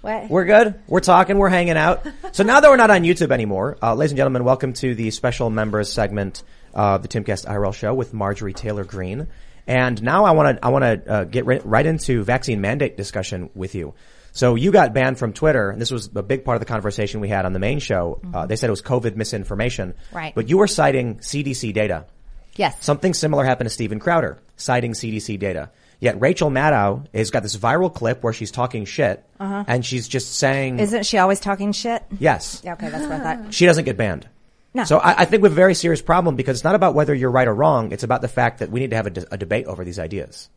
[0.00, 0.30] What?
[0.30, 0.80] We're good.
[0.86, 1.38] We're talking.
[1.38, 2.06] We're hanging out.
[2.32, 5.10] So now that we're not on YouTube anymore, uh, ladies and gentlemen, welcome to the
[5.10, 9.26] special members segment of the Timcast IRL show with Marjorie Taylor Greene.
[9.66, 12.96] And now I want to I want to uh, get right, right into vaccine mandate
[12.96, 13.94] discussion with you.
[14.32, 17.20] So you got banned from Twitter, and this was a big part of the conversation
[17.20, 18.20] we had on the main show.
[18.32, 20.32] Uh, they said it was COVID misinformation, Right.
[20.34, 22.06] But you were citing CDC data.
[22.54, 22.76] Yes.
[22.84, 25.70] Something similar happened to Steven Crowder, citing CDC data.
[26.00, 29.64] Yet Rachel Maddow has got this viral clip where she's talking shit, uh-huh.
[29.66, 32.04] and she's just saying, Isn't she always talking shit?
[32.18, 33.54] yes, Yeah, okay, that's what I thought.
[33.54, 34.28] she doesn't get banned.
[34.74, 34.84] No.
[34.84, 37.14] So I, I think we have a very serious problem because it's not about whether
[37.14, 37.90] you're right or wrong.
[37.90, 39.98] It's about the fact that we need to have a, de- a debate over these
[39.98, 40.50] ideas.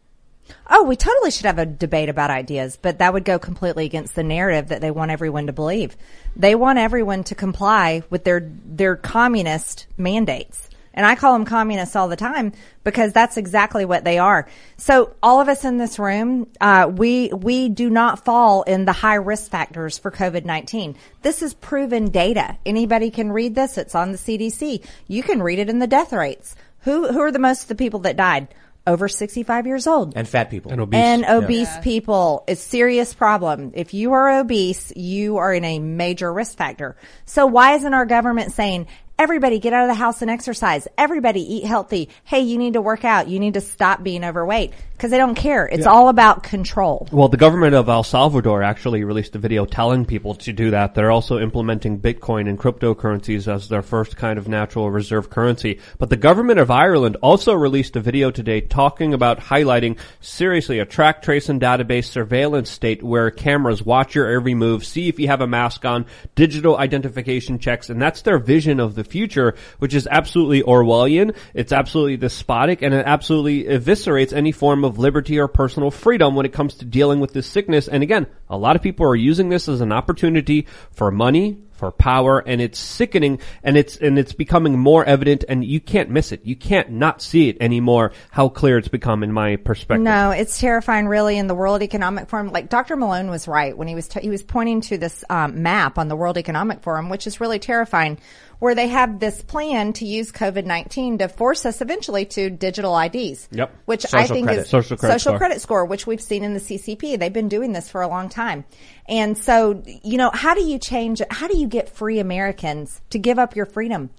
[0.70, 4.16] Oh, we totally should have a debate about ideas, but that would go completely against
[4.16, 5.95] the narrative that they want everyone to believe.
[6.36, 10.70] They want everyone to comply with their their communist mandates.
[10.94, 12.52] And I call them communists all the time
[12.84, 14.47] because that's exactly what they are.
[14.78, 18.92] So all of us in this room, uh, we we do not fall in the
[18.92, 20.95] high risk factors for COVID nineteen.
[21.22, 22.58] This is proven data.
[22.66, 23.78] Anybody can read this.
[23.78, 24.83] It's on the CDC.
[25.08, 26.56] You can read it in the death rates.
[26.81, 28.48] Who who are the most of the people that died?
[28.88, 30.71] Over sixty five years old And fat people.
[30.71, 30.99] And obese.
[30.99, 32.43] and obese people.
[32.48, 33.73] It's serious problem.
[33.76, 36.98] If you are obese, you are in a major risk factor.
[37.26, 38.87] So why isn't our government saying,
[39.21, 40.87] everybody get out of the house and exercise.
[40.98, 42.09] Everybody eat healthy.
[42.23, 43.27] Hey, you need to work out.
[43.27, 45.67] You need to stop being overweight because they don't care.
[45.67, 47.08] It's all about control.
[47.11, 50.95] Well, the government of El Salvador actually released a video telling people to do that.
[50.95, 55.80] They're also implementing Bitcoin and cryptocurrencies as their first kind of natural reserve currency.
[55.99, 60.86] But the government of Ireland also released a video today talking about highlighting seriously a
[60.86, 65.27] track, trace, and database surveillance state where cameras watch your every move, see if you
[65.27, 69.94] have a mask on, digital identification checks, and that's their vision of the future, which
[69.94, 71.36] is absolutely Orwellian.
[71.54, 76.45] It's absolutely despotic, and it absolutely eviscerates any form of liberty or personal freedom when
[76.45, 77.88] it comes to dealing with this sickness.
[77.88, 81.92] And again, a lot of people are using this as an opportunity for money, for
[81.92, 86.32] power, and it's sickening, and it's and it's becoming more evident, and you can't miss
[86.32, 86.42] it.
[86.45, 88.11] You can't not see it anymore.
[88.30, 90.04] How clear it's become, in my perspective.
[90.04, 91.39] No, it's terrifying, really.
[91.39, 92.95] In the World Economic Forum, like Dr.
[92.95, 96.08] Malone was right when he was t- he was pointing to this um, map on
[96.08, 98.20] the World Economic Forum, which is really terrifying,
[98.61, 102.98] where they have this plan to use COVID nineteen to force us eventually to digital
[102.98, 103.49] IDs.
[103.52, 103.76] Yep.
[103.86, 104.61] Which I Social think credit.
[104.61, 105.38] is Social credit social score.
[105.39, 107.17] credit score, which we've seen in the CCP.
[107.20, 108.64] They've been doing this for a long time,
[109.10, 111.22] and so you know, how do you change?
[111.32, 114.11] How do you get free Americans to give up your freedom?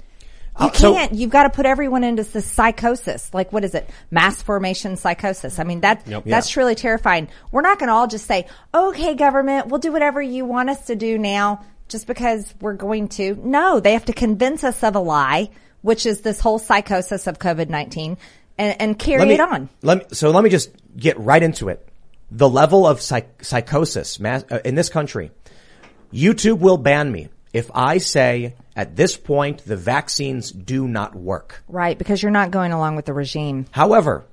[0.61, 1.15] You Uh, so- can't.
[1.15, 3.31] You've got to put everyone into this psychosis.
[3.33, 3.89] Like, what is it?
[4.11, 5.59] Mass formation psychosis.
[5.59, 6.25] I mean, that Yep.
[6.27, 7.29] that's truly terrifying.
[7.53, 10.85] We're not going to all just say, "Okay, government, we'll do whatever you want us
[10.89, 11.61] to do now,"
[11.93, 13.37] just because we're going to.
[13.37, 15.51] No, they have to convince us of a lie,
[15.83, 18.19] which is this whole psychosis of COVID nineteen,
[18.59, 19.69] and, and carry me, it on.
[19.83, 21.87] Let me, so let me just get right into it.
[22.31, 25.31] The level of psych, psychosis mass, uh, in this country.
[26.13, 31.63] YouTube will ban me if I say at this point the vaccines do not work.
[31.69, 33.67] Right, because you're not going along with the regime.
[33.71, 34.25] However,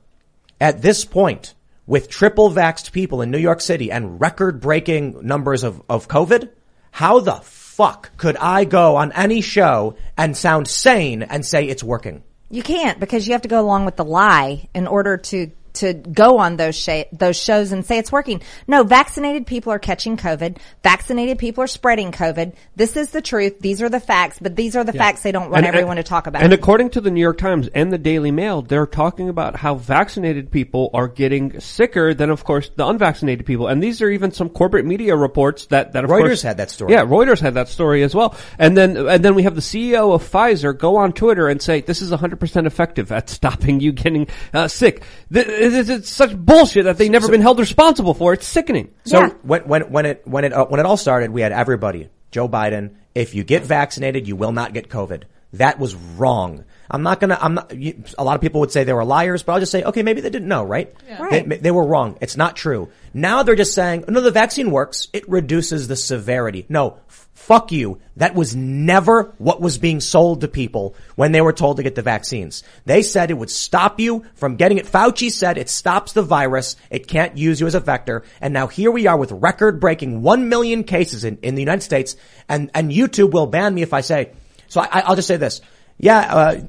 [0.59, 1.53] at this point,
[1.85, 6.49] with triple vaxxed people in New York City and record breaking numbers of, of COVID,
[6.91, 11.83] how the fuck could I go on any show and sound sane and say it's
[11.83, 12.23] working?
[12.49, 15.93] You can't because you have to go along with the lie in order to to
[15.93, 18.41] go on those sh- those shows and say it's working.
[18.67, 20.57] No, vaccinated people are catching COVID.
[20.83, 22.53] Vaccinated people are spreading COVID.
[22.75, 23.59] This is the truth.
[23.59, 26.27] These are the facts, but these are the facts they don't want everyone to talk
[26.27, 26.43] about.
[26.43, 29.75] And according to the New York Times and the Daily Mail, they're talking about how
[29.75, 33.67] vaccinated people are getting sicker than, of course, the unvaccinated people.
[33.67, 36.69] And these are even some corporate media reports that, that of Reuters course, had that
[36.69, 36.93] story.
[36.93, 38.35] Yeah, Reuters had that story as well.
[38.57, 41.81] And then, and then we have the CEO of Pfizer go on Twitter and say,
[41.81, 45.03] this is 100% effective at stopping you getting uh, sick.
[45.33, 48.33] Th- It's, it's such bullshit that they've never been held responsible for.
[48.33, 48.93] It's sickening.
[49.05, 49.29] So Yeah.
[49.43, 52.47] when when when it when it uh, when it all started, we had everybody: Joe
[52.49, 55.23] Biden, if you get vaccinated, you will not get COVID.
[55.53, 56.63] That was wrong.
[56.91, 59.41] I'm not gonna, I'm not, you, a lot of people would say they were liars,
[59.43, 60.93] but I'll just say, okay, maybe they didn't know, right?
[61.19, 61.47] Right.
[61.47, 62.17] They, they were wrong.
[62.21, 62.89] It's not true.
[63.13, 65.07] Now they're just saying, no, the vaccine works.
[65.13, 66.65] It reduces the severity.
[66.69, 67.99] No, f- fuck you.
[68.17, 71.95] That was never what was being sold to people when they were told to get
[71.95, 72.63] the vaccines.
[72.85, 74.85] They said it would stop you from getting it.
[74.85, 76.75] Fauci said it stops the virus.
[76.91, 78.23] It can't use you as a vector.
[78.41, 81.81] And now here we are with record breaking 1 million cases in, in the United
[81.81, 82.15] States.
[82.47, 84.33] And, and YouTube will ban me if I say,
[84.67, 85.61] so I, I'll just say this.
[85.97, 86.61] Yeah, uh,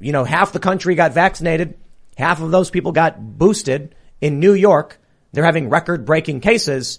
[0.00, 1.78] you know, half the country got vaccinated.
[2.18, 4.98] Half of those people got boosted in New York.
[5.32, 6.98] They're having record breaking cases.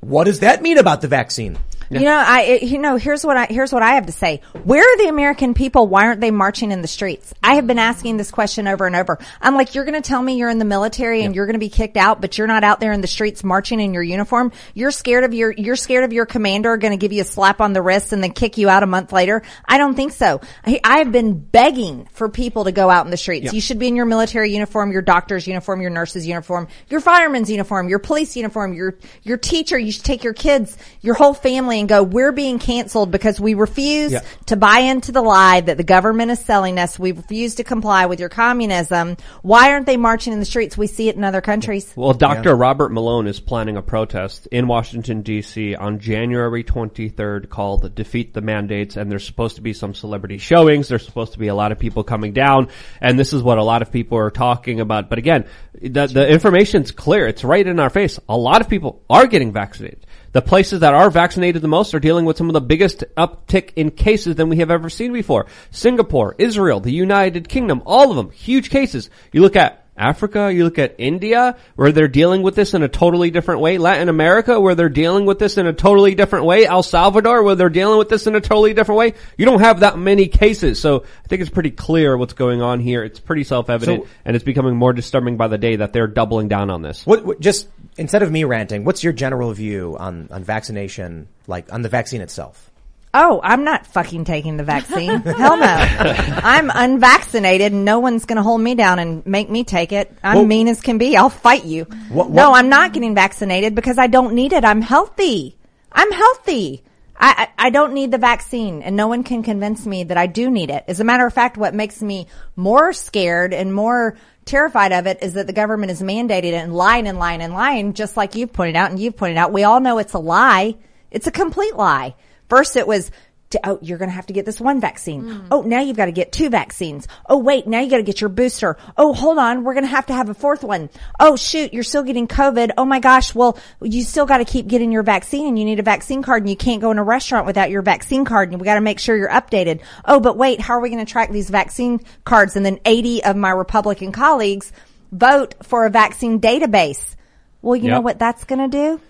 [0.00, 1.58] What does that mean about the vaccine?
[1.90, 4.42] You know, I you know here's what I here's what I have to say.
[4.62, 5.88] Where are the American people?
[5.88, 7.34] Why aren't they marching in the streets?
[7.42, 9.18] I have been asking this question over and over.
[9.40, 11.60] I'm like, you're going to tell me you're in the military and you're going to
[11.60, 14.52] be kicked out, but you're not out there in the streets marching in your uniform.
[14.72, 17.60] You're scared of your you're scared of your commander going to give you a slap
[17.60, 19.42] on the wrist and then kick you out a month later.
[19.66, 20.40] I don't think so.
[20.64, 23.52] I, I have been begging for people to go out in the streets.
[23.52, 27.50] You should be in your military uniform, your doctor's uniform, your nurse's uniform, your fireman's
[27.50, 28.94] uniform, your police uniform, your
[29.24, 29.76] your teacher.
[29.76, 32.02] You should take your kids, your whole family, and go.
[32.02, 34.20] We're being canceled because we refuse Yeah.
[34.46, 36.98] to buy into the lie that the government is selling us.
[36.98, 39.16] We refuse to comply with your communism.
[39.42, 40.78] Why aren't they marching in the streets?
[40.78, 41.92] We see it in other countries.
[41.96, 42.54] Well, Dr.
[42.54, 45.74] Robert Malone is planning a protest in Washington D.C.
[45.74, 50.88] on January 23rd called "Defeat the Mandates," and there's supposed to be some celebrity showings.
[50.88, 52.68] There's supposed to be a lot of people coming down,
[53.00, 55.08] and this is what a lot of people are talking about.
[55.08, 55.46] But again,
[55.80, 57.26] the, the information's clear.
[57.26, 58.18] It's right in our face.
[58.28, 60.06] A lot of people are getting vaccinated.
[60.32, 63.72] The places that are vaccinated the most are dealing with some of the biggest uptick
[63.74, 65.46] in cases than we have ever seen before.
[65.70, 69.10] Singapore, Israel, the United Kingdom, all of them, huge cases.
[69.32, 72.88] You look at Africa, you look at India, where they're dealing with this in a
[72.88, 73.76] totally different way.
[73.76, 76.64] Latin America, where they're dealing with this in a totally different way.
[76.64, 79.12] El Salvador, where they're dealing with this in a totally different way.
[79.36, 80.80] You don't have that many cases.
[80.80, 83.04] So I think it's pretty clear what's going on here.
[83.04, 86.48] It's pretty self-evident So- and it's becoming more disturbing by the day that they're doubling
[86.48, 87.04] down on this.
[87.04, 91.72] What, what just instead of me ranting, what's your general view on on vaccination, like
[91.72, 92.66] on the vaccine itself?
[93.12, 95.20] Oh, I'm not fucking taking the vaccine.
[95.22, 95.66] Hell no.
[95.66, 100.12] I'm unvaccinated and no one's going to hold me down and make me take it.
[100.22, 101.16] I'm Well- mean as can be.
[101.16, 101.84] I'll fight you.
[102.10, 104.64] What- No, I'm not getting vaccinated because I don't need it.
[104.64, 105.56] I'm healthy.
[105.90, 106.84] I'm healthy.
[107.22, 110.50] I, I, don't need the vaccine and no one can convince me that I do
[110.50, 110.84] need it.
[110.88, 112.26] As a matter of fact, what makes me
[112.56, 117.06] more scared and more terrified of it is that the government is mandated and lying
[117.06, 119.52] and lying and lying, just like you've pointed out and you've pointed out.
[119.52, 120.76] We all know it's a lie.
[121.10, 122.14] It's a complete lie.
[122.48, 123.10] First it was,
[123.50, 125.24] to, oh, you're going to have to get this one vaccine.
[125.24, 125.46] Mm.
[125.50, 127.08] Oh, now you've got to get two vaccines.
[127.28, 128.76] Oh, wait, now you got to get your booster.
[128.96, 129.64] Oh, hold on.
[129.64, 130.88] We're going to have to have a fourth one.
[131.18, 132.70] Oh, shoot, you're still getting COVID.
[132.78, 133.34] Oh my gosh.
[133.34, 136.42] Well, you still got to keep getting your vaccine and you need a vaccine card
[136.42, 138.80] and you can't go in a restaurant without your vaccine card and we got to
[138.80, 139.80] make sure you're updated.
[140.04, 142.56] Oh, but wait, how are we going to track these vaccine cards?
[142.56, 144.72] And then 80 of my Republican colleagues
[145.10, 147.16] vote for a vaccine database.
[147.62, 149.00] Well, you know what that's going to do?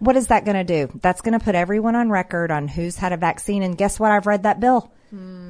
[0.00, 0.98] What is that going to do?
[1.00, 3.62] That's going to put everyone on record on who's had a vaccine.
[3.62, 4.10] And guess what?
[4.10, 4.90] I've read that bill.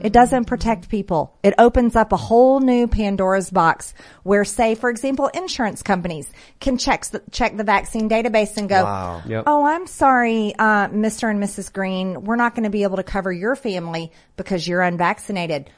[0.03, 1.37] It doesn't protect people.
[1.43, 3.93] It opens up a whole new Pandora's box
[4.23, 8.85] where, say, for example, insurance companies can check the, check the vaccine database and go,
[8.85, 9.23] Wow.
[9.27, 9.45] Yep.
[9.47, 11.31] "Oh, I'm sorry, uh, Mr.
[11.31, 11.71] and Mrs.
[11.71, 15.69] Greene, we're not going to be able to cover your family because you're unvaccinated."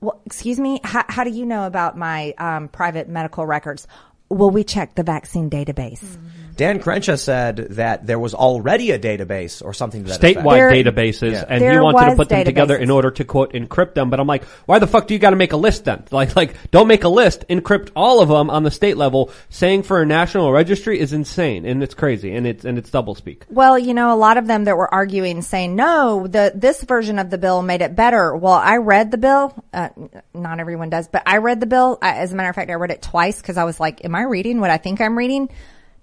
[0.00, 3.88] Well, excuse me, how, how do you know about my um, private medical records?
[4.28, 6.16] Well, we checked the vaccine database.
[6.56, 10.54] Dan Crenshaw said that there was already a database or something to that statewide.
[10.56, 11.44] There- databases, Yeah.
[11.48, 12.82] and he There wanted to was put them together databases.
[12.82, 14.10] in order to quote encrypt them.
[14.10, 16.02] But I'm like, why the fuck do you got to make a list then?
[16.12, 19.30] Like, like don't make a list, encrypt all of them on the state level.
[19.48, 23.42] Saying for a national registry is insane, and it's crazy, and it's and it's doublespeak.
[23.50, 27.18] Well, you know, a lot of them that were arguing saying, no, the, this version
[27.18, 28.36] of the bill made it better.
[28.36, 29.54] Well, I read the bill.
[29.72, 29.88] Uh,
[30.34, 31.98] not everyone does, but I read the bill.
[32.02, 34.14] I, as a matter of fact, I read it twice because I was like, am
[34.14, 35.48] I reading what I think I'm reading?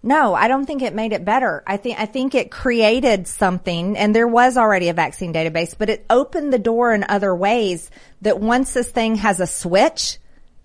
[0.02, 1.62] No, I don't think it made it better.
[1.68, 5.90] I think, I think it created something and there was already a vaccine database, but
[5.90, 7.92] it opened the door in other ways
[8.22, 10.18] that once this thing has a switch,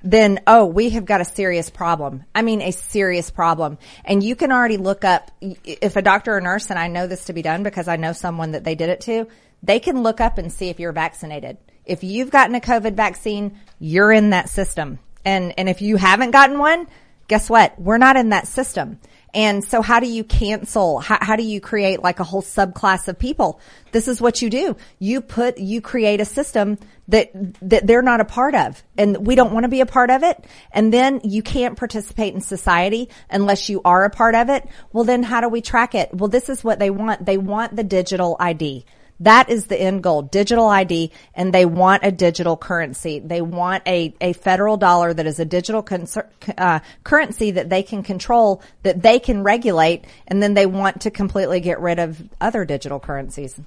[0.04, 2.24] then oh, we have got a serious problem.
[2.34, 3.78] I mean, a serious problem.
[4.04, 7.24] And you can already look up if a doctor or nurse, and I know this
[7.24, 9.26] to be done because I know someone that they did it to,
[9.62, 11.56] they can look up and see if you're vaccinated.
[11.86, 14.98] If you've gotten a COVID vaccine, you're in that system.
[15.24, 16.86] And, and if you haven't gotten one,
[17.26, 17.80] guess what?
[17.80, 19.00] We're not in that system.
[19.34, 21.00] And so how do you cancel?
[21.00, 23.60] How, how do you create like a whole subclass of people?
[23.90, 24.76] This is what you do.
[25.00, 29.34] You put, you create a system that, that they're not a part of and we
[29.34, 30.44] don't want to be a part of it.
[30.70, 34.68] And then you can't participate in society unless you are a part of it.
[34.92, 36.14] Well, then how do we track it?
[36.14, 37.26] Well, this is what they want.
[37.26, 38.86] They want the digital ID.
[39.20, 43.20] That is the end goal, digital ID, and they want a digital currency.
[43.20, 46.28] They want a, a federal dollar that is a digital concer-
[46.58, 51.10] uh, currency that they can control, that they can regulate, and then they want to
[51.10, 53.58] completely get rid of other digital currencies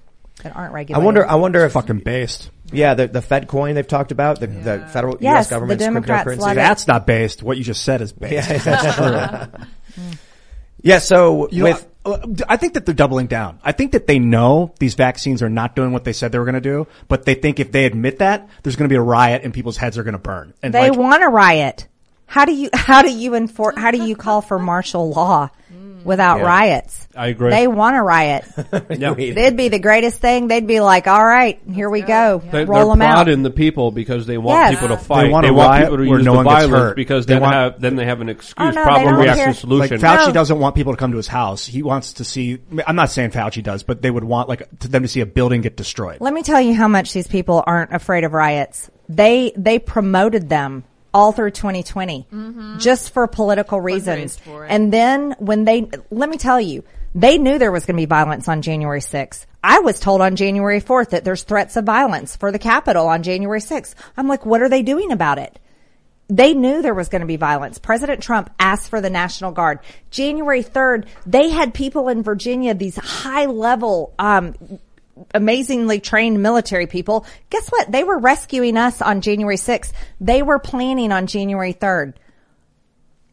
[0.44, 1.02] that aren't regulated.
[1.02, 1.26] I wonder.
[1.26, 2.52] I wonder if Fucking based.
[2.72, 5.48] yeah, the the Fed coin they've talked about the the federal Yes, U.S.
[5.48, 6.56] the government's Democrats cryptocurrency.
[6.56, 7.42] That's not based.
[7.42, 8.50] What you just said is based.
[8.50, 9.48] Yeah.
[11.00, 11.88] So You with I-
[12.48, 13.60] I think that they're doubling down.
[13.64, 16.46] I think that they know these vaccines are not doing what they said they were
[16.46, 19.02] going to do, but they think if they admit that, there's going to be a
[19.02, 20.54] riot and people's heads are going to burn.
[20.64, 21.88] And They like, want a riot.
[22.26, 25.50] How do you how do you enforce how do you call for martial law
[25.98, 26.04] Mm.
[26.06, 26.46] without Yeah.
[26.46, 27.08] riots?
[27.16, 27.50] I agree.
[27.50, 28.46] They want a riot.
[28.98, 29.16] Yeah.
[29.18, 30.48] It'd be the greatest thing.
[30.48, 33.50] They'd be like, "All right, here we go, They, roll they're them out." in the
[33.50, 34.72] people because they want Yes.
[34.80, 35.32] people to They fight.
[35.32, 37.54] want a want riot people to where use no the violence because They then want-
[37.56, 38.54] have then they have an excuse.
[38.58, 39.54] Oh, no, problem, don't reaction, care.
[39.54, 40.00] solution.
[40.02, 40.34] Like Fauci No.
[40.34, 41.66] doesn't want people to come to his house.
[41.66, 42.60] He wants to see.
[42.86, 45.26] I'm not saying Fauci does, but they would want like to them to see a
[45.26, 46.18] building get destroyed.
[46.20, 48.90] Let me tell you how much these people aren't afraid of riots.
[49.10, 50.84] They they promoted them
[51.18, 52.28] all through 2020
[52.78, 54.38] just for political reasons.
[54.38, 54.66] for.
[54.66, 56.84] And then when they let me tell you,
[57.16, 59.48] they knew there was going to be violence on January 6th.
[59.64, 63.24] I was told on January 4th that there's threats of violence for the Capitol on
[63.24, 63.96] January 6th.
[64.16, 65.58] I'm like, what are they doing about it?
[66.30, 67.80] They knew there was going to be violence.
[67.80, 69.80] President Trump asked for the National Guard.
[70.12, 74.54] January 3rd, they had people in Virginia, these high level, um,
[75.34, 77.26] amazingly trained military people.
[77.50, 77.92] Guess what?
[77.92, 79.92] They were rescuing us on January 6th.
[80.22, 82.14] They were planning on January 3rd.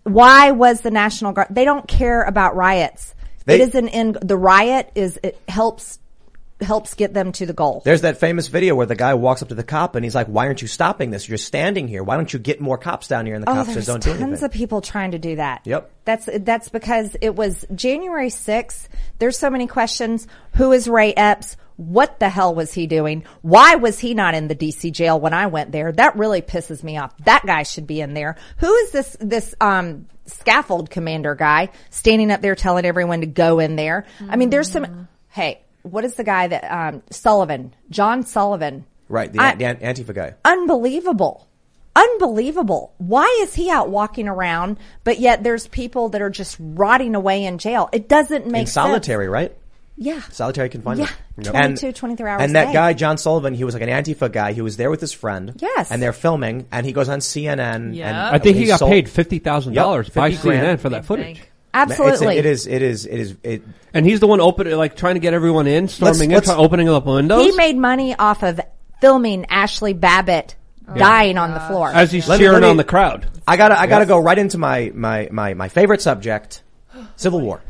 [0.04, 1.48] Why was the National Guard?
[1.50, 3.14] They don't care about riots.
[3.46, 4.18] They- it is an end.
[4.22, 5.98] The riot is, it helps,
[6.60, 7.82] helps get them to the goal.
[7.84, 10.26] There's that famous video where the guy walks up to the cop and he's like,
[10.28, 11.28] "Why aren't you stopping this?
[11.28, 12.02] You're standing here.
[12.02, 14.16] Why don't you get more cops down here?" And the Oh, cop says, "Don't do
[14.16, 15.62] tons of people trying to do that.
[15.64, 15.90] Yep.
[16.04, 18.88] That's that's because it was January 6th.
[19.18, 20.26] There's so many questions.
[20.54, 21.56] Who is Ray Epps?
[21.76, 23.24] What the hell was he doing?
[23.42, 25.90] Why was he not in the DC jail when I went there?
[25.90, 27.16] That really pisses me off.
[27.24, 28.36] That guy should be in there.
[28.58, 33.58] Who is this this um scaffold commander guy standing up there telling everyone to go
[33.58, 34.06] in there?
[34.28, 35.08] I mean, there's some.
[35.30, 37.74] Hey, what is the guy that um Sullivan?
[37.90, 38.86] John Sullivan.
[39.08, 40.34] right, the, I- the Antifa guy.
[40.44, 41.48] unbelievable.
[41.96, 42.92] Unbelievable.
[42.98, 47.44] Why is he out walking around, but yet there's people that are just rotting away
[47.44, 47.88] in jail?
[47.92, 49.56] It doesn't make in solitary, right?
[49.96, 50.06] Sense.
[50.06, 50.20] Yeah.
[50.30, 51.10] Solitary confinement.
[51.38, 52.72] Yeah, And- 22, 23 hours And a that day.
[52.72, 54.52] guy, John Sullivan, he was like an Antifa guy.
[54.52, 55.52] He was there with his friend.
[55.60, 55.90] Yes.
[55.90, 57.94] And they're filming, and he goes on CNN.
[57.94, 58.08] Yeah.
[58.28, 60.42] And I think he got sold- paid fifty thousand dollars Yep, by grand.
[60.42, 61.24] CNN for that footage.
[61.38, 61.50] bank.
[61.76, 62.36] Absolutely.
[62.38, 62.66] It's, it is.
[62.68, 63.06] It is.
[63.06, 63.36] It is.
[63.42, 63.62] It.
[63.92, 66.62] And he's the one opening, like trying to get everyone in, storming let's- in, try,
[66.62, 67.44] opening up windows.
[67.44, 68.60] He made money off of
[69.00, 70.54] filming Ashley Babbitt
[70.96, 71.90] dying on the floor.
[71.92, 73.26] as he's Let cheering let me- on the crowd.
[73.48, 73.78] I gotta.
[73.78, 76.62] I gotta go right into my my my my favorite subject,
[77.16, 77.60] Civil War.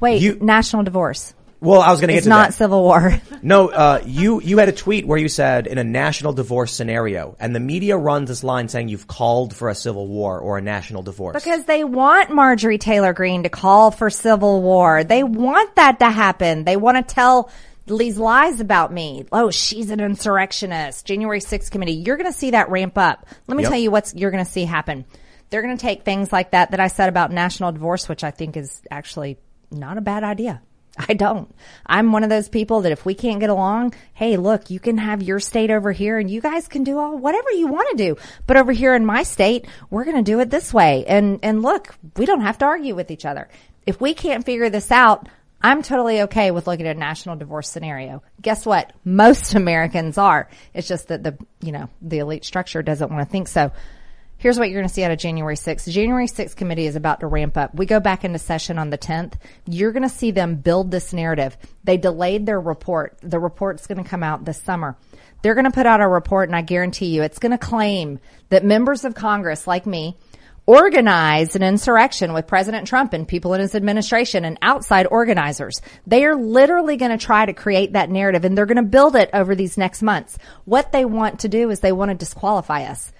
[0.00, 1.32] Wait, you- national divorce.
[1.58, 2.54] Well, I was gonna get It's to not that.
[2.54, 3.18] civil war.
[3.42, 7.34] No, uh, you you had a tweet where you said in a national divorce scenario,
[7.40, 10.60] and the media runs this line saying you've called for a civil war or a
[10.62, 11.42] national divorce.
[11.42, 15.02] Because they want Marjorie Taylor Greene to call for civil war.
[15.04, 16.64] They want that to happen.
[16.64, 17.50] They want to tell
[17.86, 19.24] these lies about me.
[19.32, 21.06] Oh, she's an insurrectionist.
[21.06, 21.92] January 6th committee.
[21.92, 23.26] You're going to see that ramp up.
[23.46, 23.70] Let me Yep.
[23.70, 25.04] tell you what's you're going to see happen.
[25.50, 28.32] They're going to take things like that that I said about national divorce, which I
[28.32, 29.38] think is actually
[29.70, 30.62] not a bad idea.
[30.98, 31.54] I don't.
[31.84, 34.98] I'm one of those people that if we can't get along, hey, look, you can
[34.98, 37.96] have your state over here and you guys can do all whatever you want to
[37.96, 38.16] do.
[38.46, 41.04] But over here in my state, we're going to do it this way.
[41.06, 43.48] And, and look, we don't have to argue with each other.
[43.84, 45.28] If we can't figure this out,
[45.60, 48.22] I'm totally okay with looking at a national divorce scenario.
[48.40, 48.92] Guess what?
[49.04, 50.48] Most Americans are.
[50.72, 53.70] It's just that the, you know, the elite structure doesn't want to think so.
[54.38, 55.90] Here's what you're going to see out of January 6th.
[55.90, 57.74] January 6th committee is about to ramp up.
[57.74, 59.34] We go back into session on the 10th.
[59.66, 61.56] You're going to see them build this narrative.
[61.84, 63.16] They delayed their report.
[63.22, 64.98] The report's going to come out this summer.
[65.40, 68.20] They're going to put out a report and I guarantee you it's going to claim
[68.50, 70.18] that members of Congress like me
[70.66, 75.80] organized an insurrection with President Trump and people in his administration and outside organizers.
[76.06, 79.16] They are literally going to try to create that narrative and they're going to build
[79.16, 80.36] it over these next months.
[80.64, 83.12] What they want to do is they want to disqualify us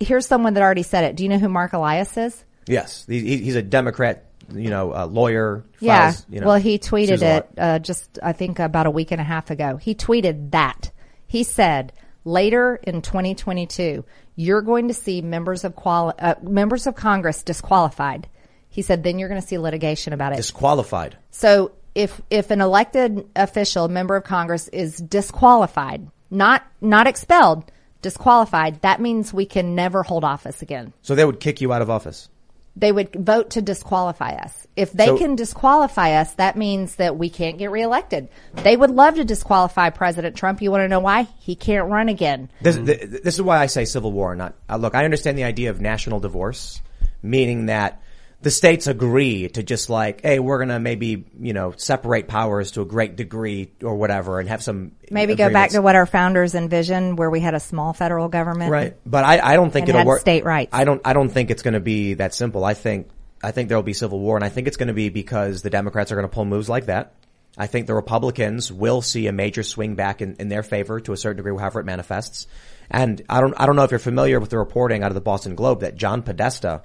[0.00, 1.16] here's someone that already said it.
[1.16, 2.44] Do you know who Mark Elias is?
[2.66, 4.26] yes, he, he- he's a Democrat.
[4.52, 5.64] You know, uh, lawyer.
[5.78, 6.12] Yeah.
[6.28, 9.20] you know, well, he tweeted a it uh, just I think about a week and
[9.20, 9.76] a half ago.
[9.76, 10.90] He tweeted that
[11.28, 11.92] he said
[12.24, 14.04] later in 2022
[14.34, 18.28] you're going to see members of quali- uh, members of Congress disqualified.
[18.68, 20.36] He said then you're going to see litigation about it.
[20.38, 21.16] disqualified.
[21.30, 27.70] So if if an elected official, member of Congress, is disqualified, not not expelled,
[28.02, 30.92] disqualified, that means we can never hold office again.
[31.02, 32.28] So they would kick you out of office.
[32.76, 34.66] they would vote to disqualify us.
[34.76, 38.28] If they So- can disqualify us, that means that we can't get reelected.
[38.54, 40.62] They would love to disqualify President Trump.
[40.62, 41.26] You want to know why?
[41.40, 42.48] He can't run again.
[42.62, 44.36] This, this is why I say civil war.
[44.36, 44.94] Not uh, look.
[44.94, 46.80] I understand the idea of national divorce,
[47.22, 48.00] meaning that
[48.42, 52.82] the states agree to just like, hey, we're gonna maybe you know separate powers to
[52.82, 56.54] a great degree or whatever, and have some Maybe go back to what our founders
[56.54, 58.70] envisioned, where we had a small federal government.
[58.70, 58.96] Right.
[59.04, 60.20] But I, I don't think it'll work.
[60.20, 60.70] state rights.
[60.72, 62.64] I don't, I don't think it's going to be that simple.
[62.64, 63.08] I think,
[63.42, 65.70] I think there'll be civil war and I think it's going to be because the
[65.70, 67.14] Democrats are going to pull moves like that.
[67.58, 71.12] I think the Republicans will see a major swing back in, in their favor to
[71.12, 72.46] a certain degree, however it manifests.
[72.88, 75.20] And I don't, I don't know if you're familiar with the reporting out of the
[75.20, 76.82] Boston Globe that John Podesta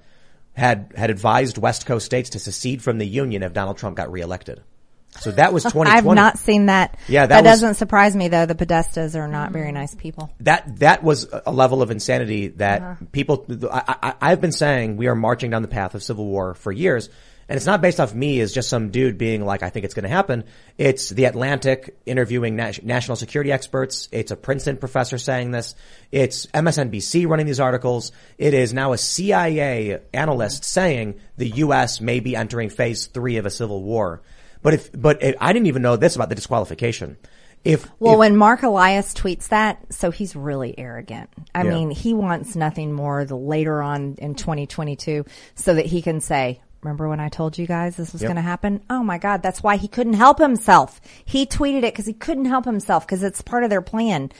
[0.55, 4.11] had, had advised West Coast states to secede from the Union if Donald Trump got
[4.11, 4.61] reelected.
[5.21, 5.91] So that was 2020.
[6.09, 6.97] I've not seen that.
[7.07, 8.45] Yeah, that, that was- doesn't surprise me though.
[8.45, 10.29] The Podestas are not very nice people.
[10.41, 13.05] that that was a level of insanity that Uh-huh.
[13.13, 13.45] people.
[13.71, 16.69] I, I, I've been saying we are marching down the path of civil war for
[16.71, 17.09] years,
[17.47, 19.93] and it's not based off me as just some dude being like, I think it's
[19.93, 20.45] going to happen.
[20.77, 24.09] It's the Atlantic interviewing national security experts.
[24.11, 25.75] It's a Princeton professor saying this.
[26.11, 28.11] It's MSNBC running these articles.
[28.37, 32.01] It is now a CIA analyst saying the U.S.
[32.01, 34.21] may be entering phase three of a civil war.
[34.63, 37.17] But if, but if, I didn't even know this about the disqualification.
[37.63, 41.29] If Well, if- when Mark Elias tweets that, so he's really arrogant.
[41.53, 41.69] I Yeah.
[41.71, 45.25] mean, he wants nothing more the later on in 2022
[45.55, 48.29] so that he can say, remember when I told you guys this was Yep.
[48.29, 48.81] going to happen?
[48.89, 49.41] Oh my God.
[49.41, 51.01] That's why he couldn't help himself.
[51.25, 54.31] He tweeted it because he couldn't help himself because it's part of their plan.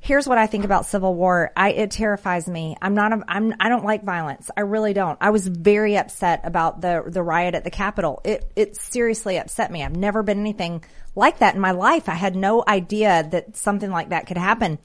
[0.00, 1.50] Here's what I think about civil war.
[1.56, 2.76] I, it terrifies me.
[2.82, 4.50] I'm not, a, I'm, I don't like violence.
[4.54, 5.16] I really don't.
[5.18, 8.20] I was very upset about the, the riot at the Capitol.
[8.22, 9.82] It, it seriously upset me.
[9.82, 10.84] I've never been anything
[11.14, 12.10] like that in my life.
[12.10, 14.78] I had no idea that something like that could happen.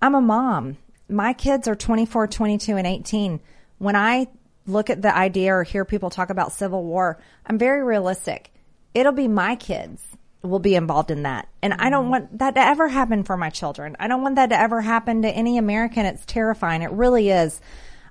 [0.00, 0.78] I'm a mom.
[1.10, 3.40] My kids are 24, 22, and 18.
[3.76, 4.28] When I
[4.68, 8.52] look at the idea or hear people talk about civil war, I'm very realistic.
[8.94, 10.02] It'll be my kids
[10.42, 11.48] will be involved in that.
[11.62, 13.96] And I don't want that to ever happen for my children.
[13.98, 16.06] I don't want that to ever happen to any American.
[16.06, 16.82] It's terrifying.
[16.82, 17.60] It really is.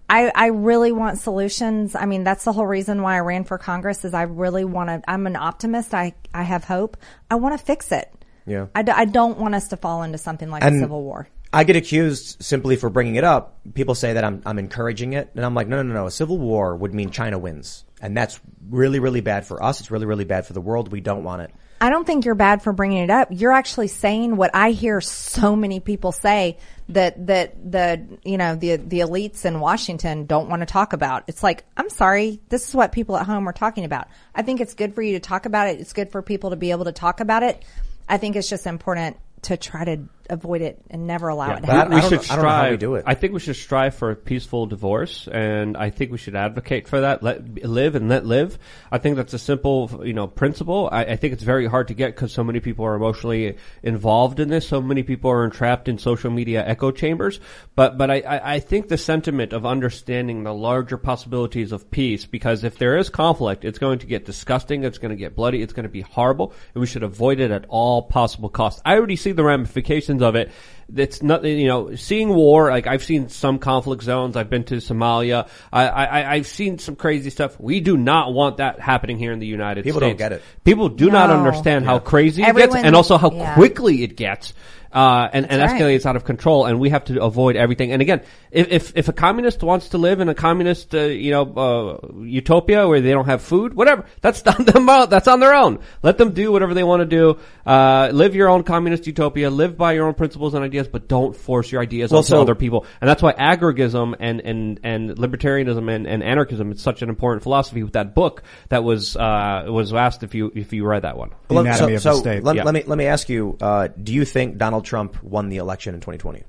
[0.10, 1.96] I, I really want solutions.
[1.96, 4.90] I mean, that's the whole reason why I ran for Congress is I really want
[4.90, 5.94] to, I'm an optimist.
[5.94, 6.98] I, I have hope.
[7.30, 8.12] I want to fix it.
[8.46, 8.68] Yeah.
[8.74, 11.28] I, d- I don't want us to fall into something like a civil war.
[11.58, 13.58] I get accused simply for bringing it up.
[13.74, 15.32] People say that I'm, I'm encouraging it.
[15.36, 16.06] And I'm like, no, no, no, no.
[16.06, 17.84] A civil war would mean China wins.
[18.00, 18.40] And that's
[18.70, 19.80] really, really bad for us.
[19.80, 20.92] It's really, really bad for the world.
[20.92, 21.52] We don't want it.
[21.82, 23.30] I don't think you're bad for bringing it up.
[23.32, 28.56] You're actually saying what I hear so many people say that that the you know
[28.56, 31.24] the the elites in Washington don't want to talk about.
[31.28, 34.08] It's like I'm sorry, this is what people at home are talking about.
[34.34, 35.80] I think it's good for you to talk about it.
[35.80, 37.64] It's good for people to be able to talk about it.
[38.10, 39.98] I think it's just important to try to
[40.30, 41.96] avoid it and never allow it to happen.
[41.96, 42.80] we should know- I how we strive.
[42.80, 43.04] do it.
[43.08, 46.88] I think we should strive for a peaceful divorce, and I think we should advocate
[46.88, 47.24] for that.
[47.24, 48.58] Let live and let live.
[48.92, 50.90] I think that's a simple, you know, principle.
[50.92, 54.40] I, I think it's very hard to get because so many people are emotionally involved
[54.40, 54.68] in this.
[54.68, 57.40] So many people are entrapped in social media echo chambers.
[57.76, 62.26] But but I, I, I think the sentiment of understanding the larger possibilities of peace,
[62.26, 64.84] because if there is conflict, it's going to get disgusting.
[64.84, 65.62] It's going to get bloody.
[65.62, 68.82] It's going to be horrible, and we should avoid it at all possible costs.
[68.86, 70.52] I already see the ramifications of it.
[70.96, 74.38] It's not, you know, seeing war, like I've seen some conflict zones.
[74.38, 75.50] I've been to Somalia.
[75.72, 77.60] I, I, I've seen some crazy stuff.
[77.60, 80.14] We do not want that happening here in the United People States.
[80.14, 80.64] People don't get it.
[80.64, 81.38] People do not No.
[81.38, 83.54] understand how crazy it gets and also how yeah.
[83.56, 84.54] quickly it gets.
[84.98, 85.82] Uh, and, and That's right.
[85.82, 87.92] escalates out of control, and we have to avoid everything.
[87.92, 91.30] And again, if, if, if a communist wants to live in a communist, uh, you
[91.30, 94.88] know, uh, utopia where they don't have food, whatever, that's on them.
[94.88, 95.80] That's on their own.
[96.02, 97.38] Let them do whatever they want to do.
[97.64, 99.52] Uh, live your own communist utopia.
[99.52, 102.42] Live by your own principles and ideas, but don't force your ideas Well, onto so-
[102.42, 102.88] other people.
[103.00, 107.44] And that's why agorism and and and libertarianism and, and anarchism is such an important
[107.44, 107.84] philosophy.
[107.84, 111.30] With that book that was uh, was asked if you if you read that one.
[111.50, 112.44] The anatomy of the state.
[112.44, 112.64] Let, Yeah.
[112.64, 115.94] let me let me ask you: uh, Do you think Donald Trump won the election
[115.94, 116.44] in 2020?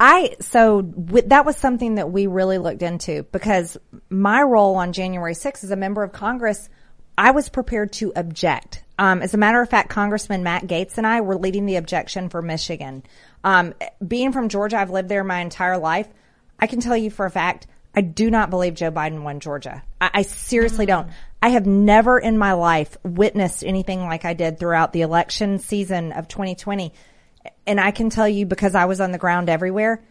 [0.00, 3.76] I so w- that was something that we really looked into because
[4.08, 6.68] my role on January 6th as a member of Congress,
[7.16, 8.84] I was prepared to object.
[8.98, 12.28] Um, as a matter of fact, Congressman Matt Gaetz and I were leading the objection
[12.28, 13.02] for Michigan.
[13.42, 13.74] Um,
[14.06, 16.08] being from Georgia, I've lived there my entire life.
[16.60, 19.82] I can tell you for a fact, I do not believe Joe Biden won Georgia.
[20.00, 21.08] I, I seriously don't.
[21.42, 26.12] I have never in my life witnessed anything like I did throughout the election season
[26.12, 26.92] of 2020
[27.66, 30.02] and I can tell you because I was on the ground everywhere,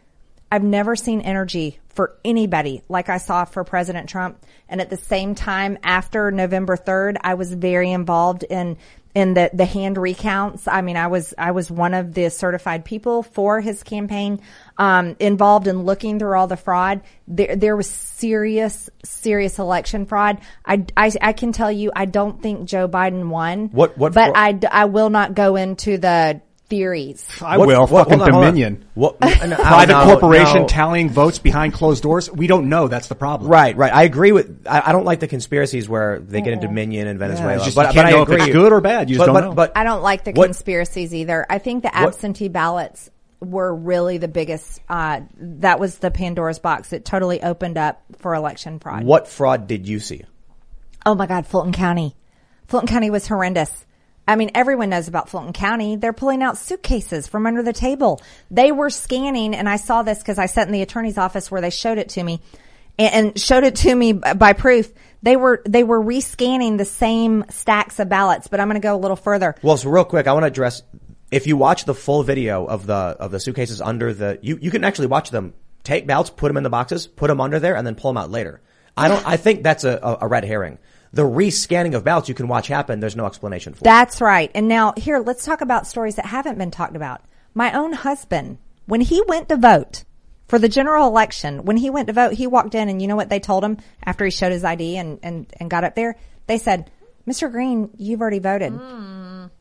[0.52, 4.44] I've never seen energy for anybody like I saw for President Trump.
[4.70, 8.78] And at the same time, after November 3rd, I was very involved in
[9.18, 10.68] in the, the hand recounts.
[10.68, 14.42] I mean, I was, I was one of the certified people for his campaign,
[14.78, 17.02] um, involved in looking through all the fraud.
[17.28, 20.40] There, there was serious, serious election fraud.
[20.64, 23.70] I, I, I can tell you, I don't think Joe Biden won.
[23.70, 27.26] What- what But I, I will not go into the theories.
[27.42, 27.88] I What- will.
[27.88, 28.52] what- Fucking hold on, hold on.
[28.54, 28.86] Dominion.
[28.94, 30.68] What, no, Private no, corporation no.
[30.68, 32.32] tallying votes behind closed doors.
[32.32, 32.88] We don't know.
[32.88, 33.50] That's the problem.
[33.50, 33.94] Right, right.
[33.94, 34.66] I agree with.
[34.68, 37.56] I, I don't like the conspiracies where they get a Dominion in Venezuela.
[37.56, 38.44] it's just but, you but can't I know if agree.
[38.44, 39.10] it's good or bad.
[39.10, 39.54] You just but, don't but, know.
[39.56, 41.46] But I don't like the What- conspiracies either.
[41.50, 46.92] I think the absentee ballots were really the biggest, uh, that was the Pandora's box.
[46.92, 49.04] It totally opened up for election fraud.
[49.04, 50.24] what fraud did you see?
[51.06, 52.16] Oh my God, Fulton County.
[52.68, 53.86] Fulton County was horrendous.
[54.28, 55.96] I mean, everyone knows about Fulton County.
[55.96, 58.22] They're pulling out suitcases from under the table.
[58.52, 61.62] They were scanning, and I saw this because I sat in the attorney's office where
[61.62, 62.42] they showed it to me
[63.00, 64.92] and, showed it to me by proof.
[65.24, 68.96] They were, they were rescanning the same stacks of ballots, but I'm going to go
[68.96, 69.56] a little further.
[69.62, 70.84] Well, so real quick, I want to address.
[71.32, 74.72] If you watch the full video of the of the suitcases under the, you you
[74.72, 77.76] can actually watch them take ballots, put them in the boxes, put them under there,
[77.76, 78.62] and then pull them out later.
[78.96, 79.28] I don't.
[79.28, 80.80] I think that's a, a red herring.
[81.14, 83.00] The rescanning of ballots you can watch happen.
[83.00, 83.84] There's no explanation for.
[83.84, 84.52] That's right.
[84.54, 87.22] And now here, let's talk about stories that haven't been talked about.
[87.54, 90.04] My own husband, when he went to vote
[90.48, 93.16] for the general election, when he went to vote, he walked in and you know
[93.16, 96.16] what they told him after he showed his ID and, and, and got up there?
[96.48, 96.90] They said,
[97.28, 97.52] Mr.
[97.52, 98.74] Greene, you've already voted.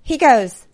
[0.03, 0.67] He goes,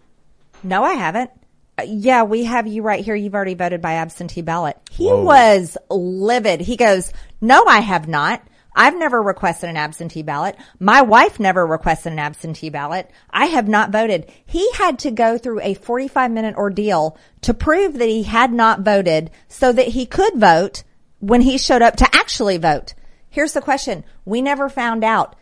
[0.62, 1.30] no, I haven't.
[1.78, 3.14] "Uh, Yeah, we have you right here.
[3.14, 4.76] You've already voted by absentee ballot.
[4.90, 6.60] He was livid.
[6.60, 8.42] He goes, no, I have not.
[8.74, 10.56] I've never requested an absentee ballot.
[10.78, 13.10] My wife never requested an absentee ballot.
[13.30, 14.30] I have not voted.
[14.46, 18.80] He had to go through a 45 minute ordeal to prove that he had not
[18.80, 20.82] voted so that he could vote
[21.20, 22.94] when he showed up to actually vote.
[23.28, 24.04] Here's the question.
[24.24, 25.36] We never found out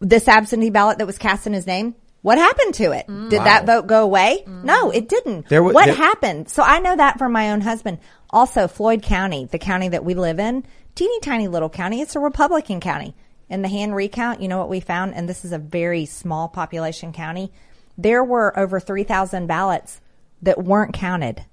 [0.00, 1.94] this absentee ballot that was cast in his name.
[2.22, 3.06] What happened to it?
[3.06, 4.44] Did that vote go away?
[4.46, 4.64] Mm.
[4.64, 5.48] No, it didn't.
[5.48, 6.50] There wa- what there- happened?
[6.50, 7.98] So I know that from my own husband.
[8.32, 10.64] Also, Floyd County, the county that we live in,
[10.94, 12.00] teeny tiny little county.
[12.00, 13.14] It's a Republican county.
[13.48, 15.14] In the hand recount, you know what we found?
[15.14, 17.52] And this is a very small population county.
[17.98, 20.00] There were over 3,000 ballots
[20.42, 21.44] that weren't counted.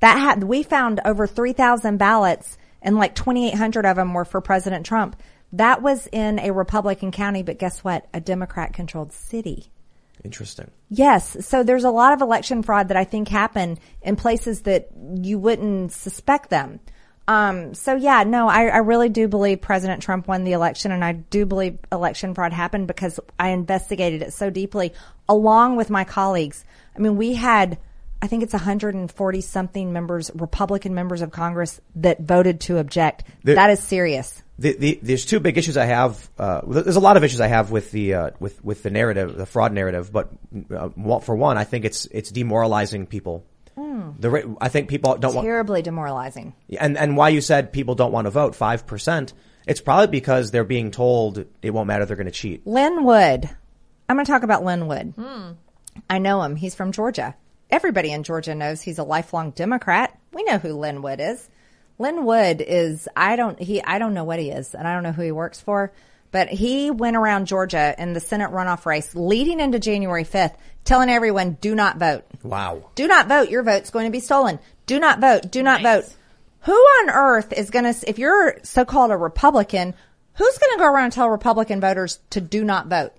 [0.00, 4.84] That had, we found over 3,000 ballots and like 2,800 of them were for President
[4.84, 5.16] Trump.
[5.52, 8.06] That was in a Republican county, but guess what?
[8.12, 9.70] A Democrat controlled city.
[10.24, 10.70] Interesting.
[10.88, 11.46] Yes.
[11.46, 15.38] So there's a lot of election fraud that I think happen in places that you
[15.38, 16.80] wouldn't suspect them.
[17.28, 21.04] Um, so yeah, no, I, I really do believe President Trump won the election and
[21.04, 24.94] I do believe election fraud happened because I investigated it so deeply
[25.28, 26.64] along with my colleagues.
[26.96, 27.78] I mean, we had,
[28.22, 33.24] I think it's 140 something members, Republican members of Congress that voted to object.
[33.44, 34.42] There- that is serious.
[34.58, 36.28] The, the, there's two big issues I have.
[36.36, 39.36] Uh, there's a lot of issues I have with the uh, with with the narrative,
[39.36, 40.12] the fraud narrative.
[40.12, 40.30] But
[40.74, 43.44] uh, for one, I think it's it's demoralizing people.
[43.76, 46.54] The I think people don't want, Terribly demoralizing.
[46.78, 49.32] and and why you said people don't want to vote five percent.
[49.66, 52.04] It's probably because they're being told it won't matter.
[52.04, 52.66] They're going to cheat.
[52.66, 53.48] Lin Wood.
[54.08, 55.14] I'm going to talk about Lin Wood.
[56.08, 56.56] I know him.
[56.56, 57.36] He's from Georgia.
[57.70, 60.18] Everybody in Georgia knows he's a lifelong Democrat.
[60.32, 61.48] We know who Lin Wood is.
[61.98, 65.02] Lin Wood is, I don't, he, I don't know what he is and I don't
[65.02, 65.92] know who he works for,
[66.30, 71.10] but he went around Georgia in the Senate runoff race leading into January 5th telling
[71.10, 72.24] everyone, do not vote.
[72.42, 72.90] Wow.
[72.94, 73.50] Do not vote.
[73.50, 74.58] Your vote's going to be stolen.
[74.86, 75.50] Do not vote.
[75.50, 76.04] Do not vote.
[76.62, 79.94] Who on earth is going to, if you're so-called a Republican,
[80.34, 83.12] who's going to go around and tell Republican voters to do not vote?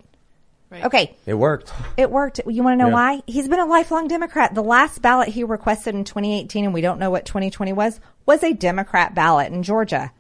[0.72, 1.16] Okay.
[1.26, 1.74] It worked.
[1.98, 2.42] It worked.
[2.46, 2.94] You want to know Yeah.
[2.94, 3.22] why?
[3.26, 4.54] He's been a lifelong Democrat.
[4.54, 8.44] The last ballot he requested in 2018, and we don't know what 2020 was, was
[8.44, 10.12] a Democrat ballot in Georgia.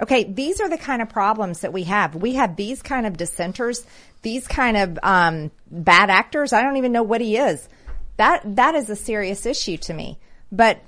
[0.00, 2.14] Okay, these are the kind of problems that we have.
[2.14, 3.84] We have these kind of dissenters,
[4.22, 6.52] these kind of um, bad actors.
[6.52, 7.66] I don't even know what he is.
[8.18, 10.18] That that is a serious issue to me.
[10.52, 10.80] But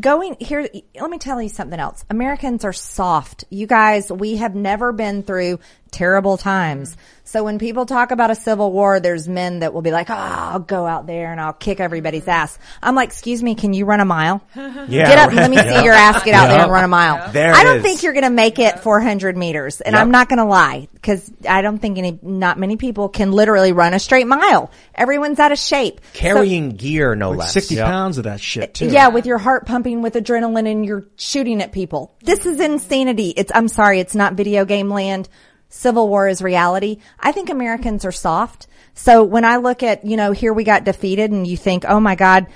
[0.00, 0.68] going here,
[1.00, 2.04] let me tell you something else.
[2.10, 3.44] Americans are soft.
[3.50, 5.58] You guys, we have never been through
[5.90, 6.96] terrible times.
[7.24, 10.14] So when people talk about a civil war, there's men that will be like, oh,
[10.14, 12.58] I'll go out there and I'll kick everybody's ass.
[12.82, 14.42] I'm like, excuse me, can you run a mile?
[14.88, 15.06] Yeah.
[15.08, 17.30] Get up and let me see your ass get out there and run a mile.
[17.30, 17.82] There I don't is.
[17.82, 19.80] think you're going to make it 400 meters.
[19.80, 20.02] And Yep.
[20.02, 23.72] I'm not going to lie because I don't think any, not many people can literally
[23.72, 24.70] run a straight mile.
[24.94, 26.00] Everyone's out of shape.
[26.14, 27.52] So- Carrying gear, no less.
[27.52, 28.86] Sixty pounds of that shit uh, too.
[28.88, 32.14] yeah, with your heart pumping with adrenaline and you're shooting at people.
[32.22, 33.30] This is insanity.
[33.36, 35.28] It's, I'm sorry, it's not video game land.
[35.68, 36.98] Civil war is reality.
[37.18, 38.66] I think Americans are soft.
[38.94, 41.98] So when I look at, you know, here we got defeated and you think, oh
[41.98, 42.46] my God,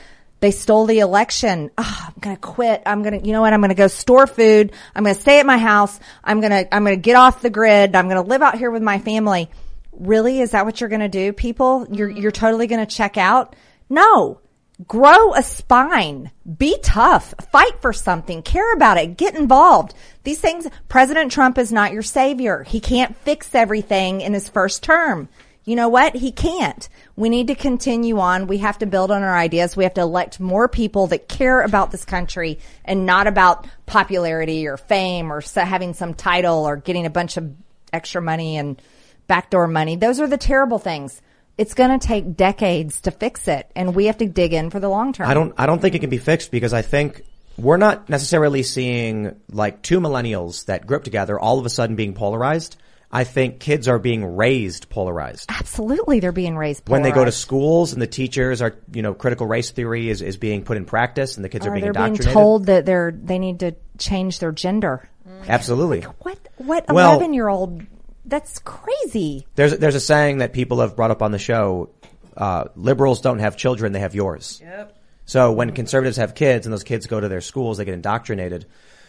[0.40, 1.70] they stole the election.
[1.78, 2.82] Ah, I'm going to quit.
[2.84, 3.54] I'm going to, you know what?
[3.54, 4.72] I'm going to go store food.
[4.94, 5.98] I'm going to stay at my house.
[6.22, 7.96] I'm going to, I'm going to get off the grid.
[7.96, 9.50] I'm going to live out here with my family.
[9.92, 10.40] Really?
[10.42, 11.86] Is that what you're going to do, people?
[11.90, 13.56] You're, you're totally going to check out?
[13.88, 14.40] No.
[14.86, 16.30] Grow a spine.
[16.58, 17.32] Be tough.
[17.50, 18.42] Fight for something.
[18.42, 19.16] Care about it.
[19.16, 19.94] Get involved.
[20.24, 22.62] These things, President Trump is not your savior.
[22.62, 25.30] He can't fix everything in his first term.
[25.64, 26.14] You know what?
[26.14, 26.88] He can't.
[27.16, 28.46] We need to continue on.
[28.46, 29.76] We have to build on our ideas.
[29.76, 34.68] We have to elect more people that care about this country and not about popularity
[34.68, 37.50] or fame or having some title or getting a bunch of
[37.92, 38.80] extra money and
[39.26, 39.96] backdoor money.
[39.96, 41.20] Those are the terrible things.
[41.58, 44.80] It's going to take decades to fix it and we have to dig in for
[44.80, 45.28] the long term.
[45.28, 47.22] I don't, I don't think it can be fixed because I think
[47.56, 51.96] we're not necessarily seeing like two millennials that grew up together all of a sudden
[51.96, 52.76] being polarized.
[53.10, 55.48] I think kids are being raised polarized.
[55.48, 56.20] Absolutely.
[56.20, 59.46] They're being raised When they go to schools and the teachers are, you know, critical
[59.46, 62.06] race theory is, is being put in practice and the kids are being they're being
[62.08, 62.34] indoctrinated.
[62.34, 65.08] told that they're, they need to change their gender.
[65.48, 66.02] Absolutely.
[66.02, 67.82] What, what Well- 11 year old?
[68.26, 69.46] That's crazy.
[69.54, 71.90] There's there's a saying that people have brought up on the show.
[72.36, 74.60] Uh, liberals don't have children; they have yours.
[74.62, 74.96] Yep.
[75.26, 78.66] So when conservatives have kids and those kids go to their schools, they get indoctrinated.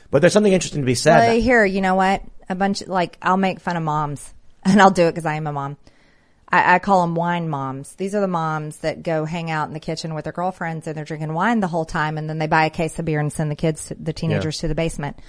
[0.10, 1.20] But there's something interesting to be said.
[1.20, 2.24] Well, here, you know what?
[2.50, 5.48] A bunch, like, I'll make fun of moms and I'll do it because I am
[5.48, 5.78] a mom.
[6.50, 7.94] I, I call them wine moms.
[7.96, 10.96] These are the moms that go hang out in the kitchen with their girlfriends and
[10.96, 13.32] they're drinking wine the whole time and then they buy a case of beer and
[13.32, 15.20] send the kids, to, the teenagers to the basement.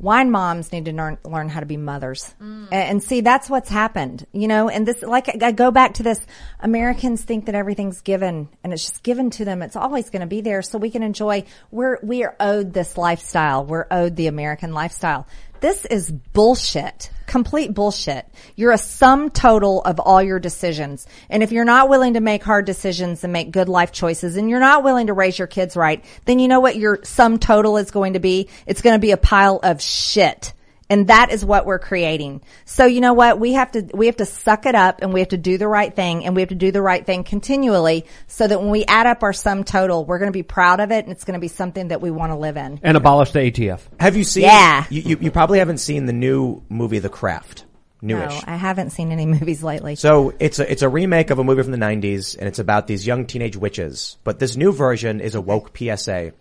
[0.00, 2.34] Wine moms need to learn, learn how to be mothers.
[2.72, 6.02] And, and see, that's what's happened, you know, and this, like, I go back to
[6.02, 6.20] this,
[6.60, 9.62] Americans think that everything's given and it's just given to them.
[9.62, 12.98] It's always going to be there so we can enjoy, we're, we are owed this
[12.98, 13.64] lifestyle.
[13.64, 15.26] We're owed the American lifestyle.
[15.60, 17.10] This is bullshit.
[17.26, 18.26] Complete bullshit.
[18.54, 21.06] You're a sum total of all your decisions.
[21.30, 24.50] And if you're not willing to make hard decisions and make good life choices and
[24.50, 27.76] you're not willing to raise your kids right, then you know what your sum total
[27.78, 28.48] is going to be?
[28.66, 30.52] It's going to be a pile of shit.
[30.90, 32.42] And that is what we're creating.
[32.66, 33.40] So you know what?
[33.40, 35.68] We have to, we have to suck it up and we have to do the
[35.68, 38.84] right thing and we have to do the right thing continually so that when we
[38.84, 41.34] add up our sum total, we're going to be proud of it and it's going
[41.34, 42.80] to be something that we want to live in.
[42.82, 43.80] And abolish the ATF.
[43.98, 44.42] have you seen?
[44.44, 44.84] Yeah.
[44.90, 47.64] You, you you probably haven't seen the new movie, The Craft.
[48.02, 48.30] Newish.
[48.30, 49.96] No, I haven't seen any movies lately.
[49.96, 52.86] So it's a it's a remake of a movie from the '90s, and it's about
[52.86, 54.18] these young teenage witches.
[54.24, 56.32] But this new version is a woke PSA,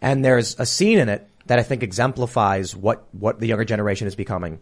[0.00, 4.06] and there's a scene in it that I think exemplifies what what the younger generation
[4.06, 4.60] is becoming.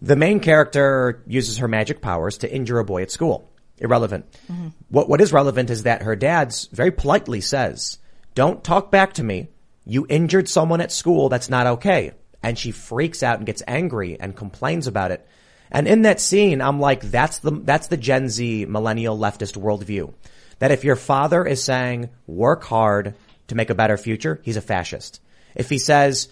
[0.00, 3.50] The main character uses her magic powers to injure a boy at school.
[3.78, 4.30] Irrelevant.
[4.50, 4.68] Mm-hmm.
[4.88, 7.98] What what is relevant is that her dad's very politely says,
[8.34, 9.48] "Don't talk back to me.
[9.84, 11.28] You injured someone at school.
[11.28, 15.26] That's not okay." And she freaks out and gets angry and complains about it.
[15.70, 20.12] And in that scene, I'm like, that's the, that's the Gen Z millennial leftist worldview.
[20.58, 23.14] That if your father is saying, work hard
[23.48, 25.20] to make a better future, he's a fascist.
[25.54, 26.28] If he says,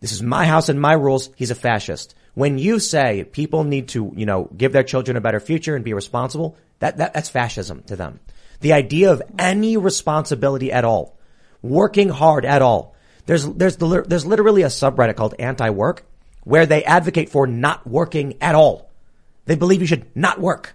[0.00, 2.14] this is my house and my rules, he's a fascist.
[2.34, 5.84] When you say people need to, you know, give their children a better future and
[5.84, 8.20] be responsible, that, that that's fascism to them.
[8.60, 11.18] The idea of any responsibility at all,
[11.62, 12.94] working hard at all.
[13.26, 16.04] There's there's the, there's literally a subreddit called anti-work
[16.44, 18.90] where they advocate for not working at all.
[19.44, 20.74] They believe you should not work.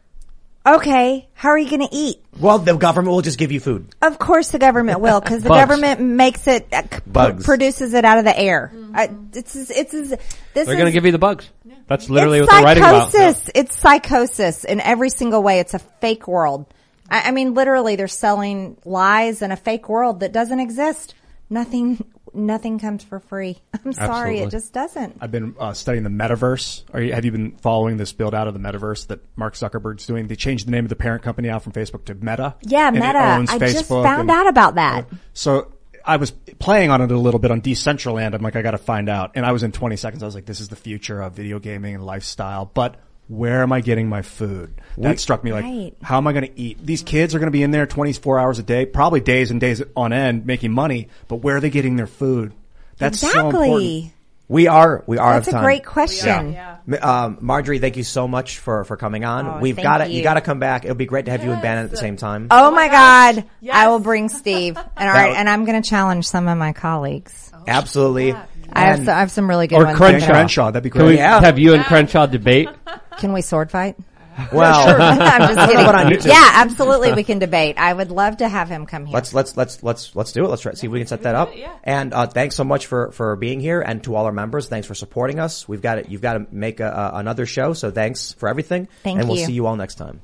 [0.68, 2.24] Okay, how are you going to eat?
[2.40, 3.94] Well, the government will just give you food.
[4.02, 5.62] Of course the government will, because the Bugs.
[5.62, 7.46] government makes it, uh, c- Bugs.
[7.46, 8.72] produces it out of the air.
[8.94, 10.20] I, it's, it's, it's, this
[10.54, 11.50] They're is, going to give you the bugs.
[11.88, 13.12] That's literally it's what they're writing about.
[13.12, 13.50] psychosis.
[13.54, 15.60] It's psychosis in every single way.
[15.60, 16.66] It's a fake world.
[17.10, 21.14] I, I mean, literally, they're selling lies in a fake world that doesn't exist.
[21.48, 22.04] Nothing,
[22.36, 23.58] nothing comes for free.
[23.86, 24.42] I'm sorry, Absolutely.
[24.42, 25.18] it just doesn't.
[25.22, 26.84] I've been uh, studying the metaverse.
[26.94, 30.06] Are you, have you been following this build out of the metaverse that Mark Zuckerberg's
[30.06, 30.28] doing?
[30.28, 32.56] They changed the name of the parent company out from Facebook to Meta.
[32.62, 33.46] Yeah, Meta.
[33.50, 35.08] I just found and- out about that.
[35.34, 35.72] So
[36.06, 38.34] I was playing on it a little bit on Decentraland.
[38.34, 39.32] I'm like, I got to find out.
[39.36, 40.22] And I was in 20 seconds.
[40.22, 42.66] I was like, this is the future of video gaming and lifestyle.
[42.72, 44.74] But where am I getting my food?
[44.98, 45.94] That struck me like, Right.
[46.02, 46.78] how am I going to eat?
[46.86, 49.60] These kids are going to be in there 24 hours a day, probably days and
[49.60, 51.10] days on end making money.
[51.28, 52.54] But where are they getting their food?
[52.98, 53.64] That's so important.
[53.84, 54.12] exactly.
[54.48, 55.64] We are we are That's of a time.
[55.64, 56.54] great question.
[56.54, 56.78] Yeah.
[57.02, 59.48] Um, Marjorie, thank you so much for for coming on.
[59.48, 60.24] Oh, We've thank got to you you.
[60.24, 60.86] got to come back.
[60.86, 62.48] It'll be great to have you and Bannon at the same time.
[62.52, 62.88] Oh, my.
[62.88, 63.44] God.
[63.60, 63.76] Yes.
[63.76, 64.78] I will bring Steve.
[64.98, 65.30] And all That right.
[65.30, 67.52] would- And I'm going to challenge some of my colleagues.
[67.68, 68.34] Absolutely.
[68.72, 69.98] I have, And- some, I have some really good Or ones.
[69.98, 70.28] Crenshaw.
[70.28, 71.02] Crenshaw, that'd be great.
[71.02, 71.16] Can we.
[71.18, 71.42] Yeah.
[71.42, 72.70] have you and Crenshaw debate?
[73.18, 73.96] Can we sword fight?
[74.54, 75.86] well, I'm just kidding.
[75.86, 76.28] On YouTube?
[76.28, 77.14] Yeah, absolutely.
[77.14, 77.78] We can debate.
[77.78, 79.14] I would love to have him come here.
[79.14, 80.50] let's let's let's let's let's do it.
[80.50, 81.56] Let's try see if we can set that up.
[81.56, 81.74] yeah.
[81.84, 84.88] And uh, thanks so much for for being here, and to all our members, thanks
[84.88, 85.68] for supporting us.
[85.68, 86.10] We've got it.
[86.10, 88.90] You've got to make a, a, another show, so thanks for everything.
[89.04, 89.46] Thank and we'll you.
[89.46, 90.22] see you all next time.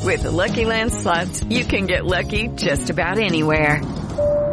[0.00, 3.80] With the Lucky Land slots, you can get lucky just about anywhere.